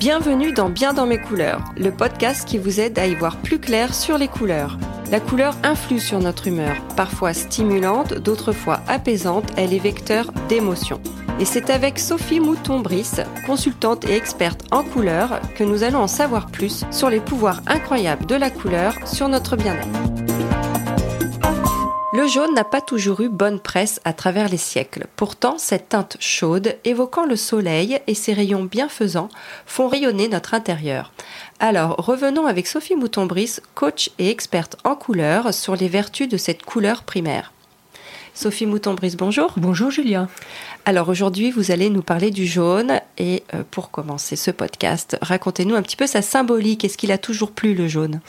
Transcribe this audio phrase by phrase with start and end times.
[0.00, 3.58] Bienvenue dans Bien dans mes couleurs, le podcast qui vous aide à y voir plus
[3.58, 4.78] clair sur les couleurs.
[5.10, 11.02] La couleur influe sur notre humeur, parfois stimulante, d'autres fois apaisante, elle est vecteur d'émotions.
[11.38, 16.46] Et c'est avec Sophie Mouton-Brice, consultante et experte en couleurs, que nous allons en savoir
[16.46, 20.19] plus sur les pouvoirs incroyables de la couleur sur notre bien-être.
[22.20, 25.06] Le jaune n'a pas toujours eu bonne presse à travers les siècles.
[25.16, 29.30] Pourtant, cette teinte chaude, évoquant le soleil et ses rayons bienfaisants,
[29.64, 31.14] font rayonner notre intérieur.
[31.60, 36.62] Alors, revenons avec Sophie Mouton-Brice, coach et experte en couleurs, sur les vertus de cette
[36.62, 37.54] couleur primaire.
[38.34, 39.54] Sophie Mouton-Brice, bonjour.
[39.56, 40.28] Bonjour Julia.
[40.86, 45.74] Alors aujourd'hui, vous allez nous parler du jaune et euh, pour commencer ce podcast, racontez-nous
[45.74, 46.84] un petit peu sa symbolique.
[46.84, 48.20] Est-ce qu'il a toujours plu le jaune?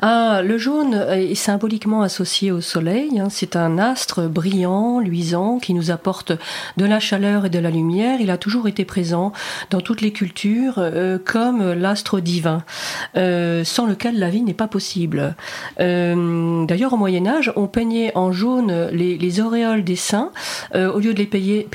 [0.00, 3.20] Ah, le jaune est symboliquement associé au soleil.
[3.20, 3.28] Hein.
[3.30, 6.32] C'est un astre brillant, luisant, qui nous apporte
[6.76, 8.20] de la chaleur et de la lumière.
[8.20, 9.32] Il a toujours été présent
[9.70, 12.64] dans toutes les cultures euh, comme l'astre divin,
[13.16, 15.36] euh, sans lequel la vie n'est pas possible.
[15.78, 20.32] D'ailleurs, au Moyen Âge, on peignait en jaune les, les des saints
[20.74, 21.66] au lieu de les payer,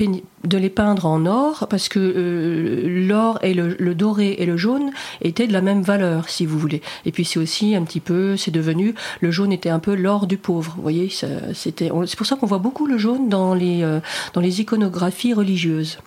[0.45, 4.91] de les peindre en or parce que euh, l'or et le, doré et le jaune
[5.21, 6.81] étaient de la même valeur, si vous voulez.
[7.05, 10.27] Et puis c'est aussi un petit peu, c'est devenu, le jaune était un peu l'or
[10.27, 10.75] du pauvre.
[10.81, 11.09] Voyez,
[11.53, 13.99] c'était, c'est pour ça qu'on voit beaucoup le jaune dans les, euh,
[14.33, 15.97] dans les iconographies religieuses.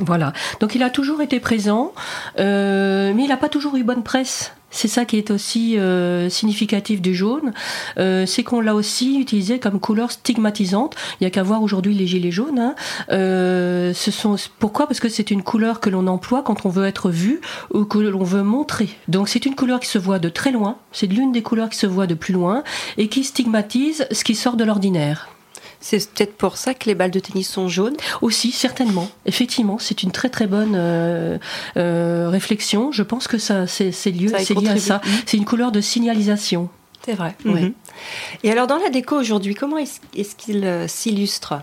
[0.00, 0.32] Voilà.
[0.60, 1.92] Donc il a toujours été présent,
[2.38, 4.52] euh, mais il n'a pas toujours eu bonne presse.
[4.70, 7.52] C'est ça qui est aussi euh, significatif du jaune,
[7.98, 10.94] euh, c'est qu'on l'a aussi utilisé comme couleur stigmatisante.
[11.14, 12.58] Il n'y a qu'à voir aujourd'hui les gilets jaunes.
[12.58, 12.74] Hein.
[13.94, 14.86] sont pourquoi?
[14.86, 17.40] Parce que c'est une couleur que l'on emploie quand on veut être vu
[17.72, 18.90] ou que l'on veut montrer.
[19.08, 20.76] Donc c'est une couleur qui se voit de très loin.
[20.92, 22.62] C'est l'une des couleurs qui se voit de plus loin
[22.98, 25.28] et qui stigmatise ce qui sort de l'ordinaire.
[25.80, 29.08] C'est peut-être pour ça que les balles de tennis sont jaunes Aussi, certainement.
[29.26, 31.38] Effectivement, c'est une très très bonne euh,
[31.76, 32.90] euh, réflexion.
[32.92, 35.00] Je pense que ça, c'est lié, lié à ça.
[35.26, 36.68] C'est une couleur de signalisation.
[37.04, 37.36] C'est vrai.
[38.42, 41.54] Et alors, dans la déco aujourd'hui, comment est-ce qu'il euh, s'illustre?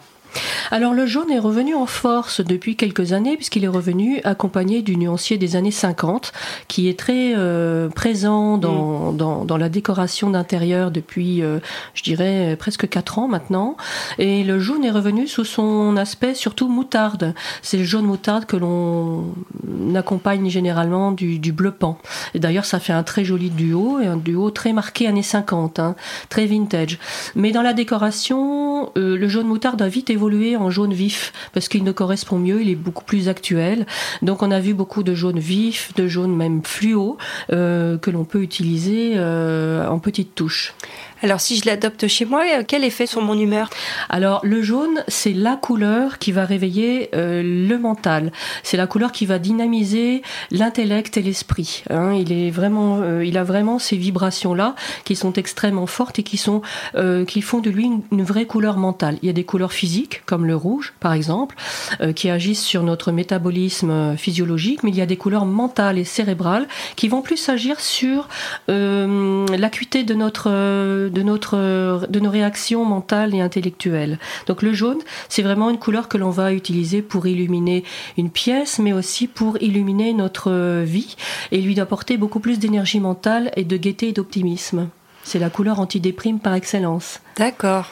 [0.72, 4.98] Alors le jaune est revenu en force depuis quelques années puisqu'il est revenu accompagné du
[4.98, 6.32] nuancier des années 50
[6.68, 9.18] qui est très euh, présent dans, mm.
[9.18, 11.60] dans, dans, la décoration d'intérieur depuis, euh,
[11.94, 13.78] je dirais, presque 4 ans maintenant.
[14.18, 17.34] Et le jaune est revenu sous son aspect surtout moutarde.
[17.62, 19.34] C'est le jaune moutarde que l'on
[19.96, 21.98] accompagne généralement du, du bleu pan.
[22.34, 25.80] Et d'ailleurs ça fait un très joli duo et un duo très marqué années 50,
[25.80, 25.96] hein,
[26.30, 27.00] très vintage.
[27.36, 30.25] Mais dans la décoration, euh, le jaune moutarde a vite évolué
[30.58, 33.86] en jaune vif parce qu'il ne correspond mieux, il est beaucoup plus actuel.
[34.22, 37.18] Donc on a vu beaucoup de jaune vif, de jaune même fluo
[37.52, 40.74] euh, que l'on peut utiliser euh, en petites touches.
[41.26, 43.70] Alors si je l'adopte chez moi, euh, quel effet sur mon humeur?
[44.10, 48.32] Alors le jaune, c'est la couleur qui va réveiller euh, le mental.
[48.64, 50.22] C'est la couleur qui va dynamiser
[50.52, 51.84] l'intellect et l'esprit.
[51.90, 52.14] Hein.
[52.14, 56.24] il est vraiment, euh, il a vraiment ces vibrations là qui sont extrêmement fortes et
[56.24, 56.62] qui sont,
[57.28, 59.18] qui font de lui une, vraie couleur mentale.
[59.22, 61.56] Il y a des couleurs physiques comme le rouge par exemple,
[62.16, 66.68] qui agissent sur notre métabolisme physiologique, mais il y a des couleurs mentales et cérébrales
[66.96, 68.28] qui vont plus agir sur
[68.68, 70.50] l'acuité de notre
[71.10, 74.20] de, notre, de nos réactions mentales et intellectuelles.
[74.48, 75.00] Donc le jaune,
[75.30, 77.84] c'est vraiment une couleur que l'on va utiliser pour illuminer
[78.18, 81.16] une pièce, mais aussi pour illuminer notre vie
[81.52, 84.90] et lui apporter beaucoup plus d'énergie mentale et de gaieté et d'optimisme.
[85.26, 87.20] C'est la couleur antidéprime par excellence.
[87.36, 87.90] D'accord.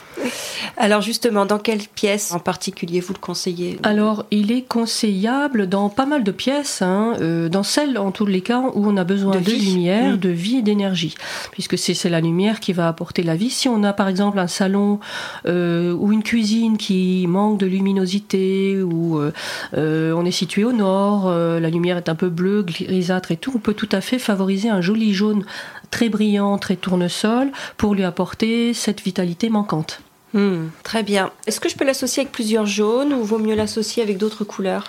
[0.78, 3.80] Alors justement, dans quelle pièce en particulier vous le conseillez?
[3.82, 8.28] Alors, il est conseillable dans pas mal de pièces, hein, euh, dans celles en tous
[8.28, 10.18] les cas où on a besoin de, lumière, mmh.
[10.18, 11.16] de vie et d'énergie,
[11.52, 13.50] puisque c'est la lumière qui va apporter la vie.
[13.50, 15.00] Si on a par exemple un salon
[15.48, 21.30] euh, ou une cuisine qui manque de luminosité, ou euh, on est situé au nord,
[21.32, 24.70] la lumière est un peu bleue, grisâtre et tout, on peut tout à fait favoriser
[24.70, 25.44] un joli jaune
[25.94, 30.02] très brillant, très tournesol, pour lui apporter cette vitalité manquante.
[30.34, 31.30] Hmm, très bien.
[31.46, 34.86] Est-ce que je peux l'associer avec plusieurs jaunes ou vaut mieux l'associer avec d'autres couleurs?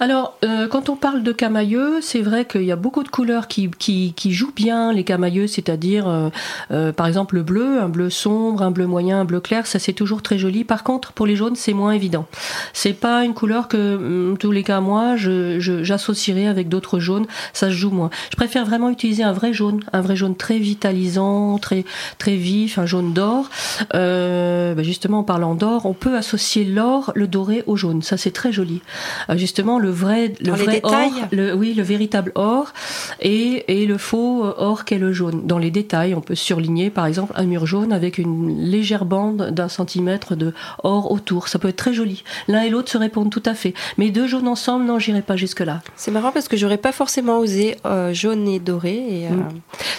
[0.00, 3.48] Alors, euh, quand on parle de camailleux, c'est vrai qu'il y a beaucoup de couleurs
[3.48, 6.28] qui, qui, jouent bien les camailleux, c'est-à-dire euh,
[6.72, 9.78] euh, par exemple le bleu, un bleu sombre, un bleu moyen, un bleu clair, ça
[9.78, 10.62] c'est toujours très joli.
[10.62, 12.26] Par contre, pour les jaunes, c'est moins évident.
[12.74, 17.68] C'est pas une couleur que, en tous les cas, moi, j'associerais avec d'autres jaunes, ça
[17.68, 18.10] se joue moins.
[18.30, 21.86] Je préfère vraiment utiliser un vrai jaune, un vrai jaune très vitalisant, très,
[22.18, 23.48] très vif, un jaune d'or.
[23.94, 28.02] Euh, ben justement, en parlant d'or, on peut associer l'or, le doré au jaune.
[28.02, 28.82] Ça, c'est très joli.
[29.30, 32.72] Euh, justement, le vrai, le vrai or, le, oui, le véritable or,
[33.20, 35.46] et, et le faux or qu'est le jaune.
[35.46, 39.50] Dans les détails, on peut surligner, par exemple, un mur jaune avec une légère bande
[39.50, 40.52] d'un centimètre de
[40.82, 41.48] or autour.
[41.48, 42.24] Ça peut être très joli.
[42.48, 43.74] L'un et l'autre se répondent tout à fait.
[43.98, 45.82] Mais deux jaunes ensemble, non, j'irai pas jusque-là.
[45.96, 48.94] C'est marrant parce que j'aurais pas forcément osé euh, jaune et doré.
[48.94, 49.48] Et, mm.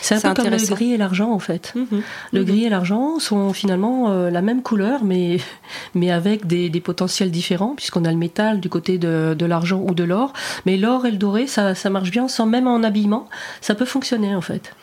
[0.01, 1.73] c'est un peu comme le gris et l'argent, en fait.
[1.75, 1.85] Mm-hmm.
[2.33, 2.45] Le mm-hmm.
[2.45, 4.72] gris et l'argent sont finalement euh, la même couleur,
[5.03, 5.37] mais,
[5.95, 9.83] mais avec des, des potentiels différents, puisqu'on a le métal du côté de, de l'argent
[9.87, 10.33] ou de l'or.
[10.65, 13.27] Mais l'or et le doré, ça, ça marche bien, sans même en habillement.
[13.61, 14.73] Ça peut fonctionner, en fait.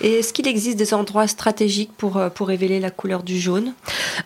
[0.00, 3.72] Et est-ce qu'il existe des endroits stratégiques pour, euh, pour révéler la couleur du jaune?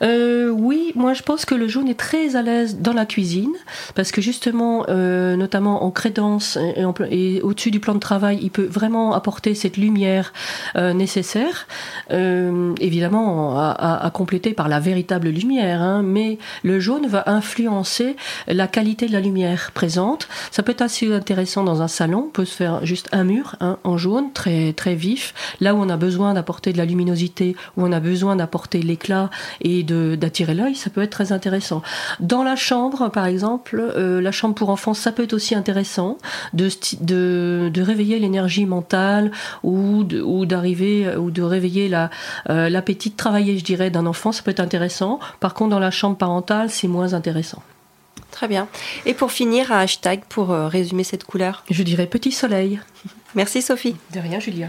[0.02, 3.52] Euh, Oui, moi je pense que le jaune est très à l'aise dans la cuisine,
[3.94, 8.50] parce que justement, euh, notamment en crédence et, et au-dessus du plan de travail, il
[8.50, 10.32] peut vraiment apporter cette lumière
[10.74, 11.66] nécessaire,
[12.10, 18.16] évidemment à, à, compléter par la véritable lumière, hein, mais le jaune va influencer
[18.46, 20.28] la qualité de la lumière présente.
[20.50, 23.56] Ça peut être assez intéressant dans un salon, on peut se faire juste un mur
[23.60, 27.56] hein, en jaune, très, très vif, Là où on a besoin d'apporter de la luminosité,
[27.76, 29.30] où on a besoin d'apporter l'éclat
[29.60, 31.82] et d'attirer l'œil, ça peut être très intéressant.
[32.20, 36.18] Dans la chambre, par exemple, euh, la chambre pour enfants, ça peut être aussi intéressant
[36.52, 36.70] de,
[37.82, 39.30] réveiller l'énergie mentale
[39.62, 40.04] ou
[40.46, 41.90] d'arriver ou, de réveiller
[42.50, 45.01] euh, l'appétit de travailler, je dirais, d'un enfant, ça peut être intéressant.
[45.40, 47.62] Par contre, dans la chambre parentale, c'est moins intéressant.
[48.30, 48.66] Très bien.
[49.04, 52.80] Et pour finir, un hashtag pour euh, résumer cette couleur Je dirais petit soleil.
[53.34, 53.96] Merci Sophie.
[54.12, 54.68] De rien, Julia.